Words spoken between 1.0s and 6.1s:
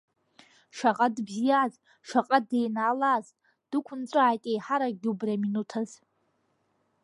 дыбзиаз, шаҟа деинаалаз, дықәынҵәааит, еиҳаракгьы, убри аминуҭаз!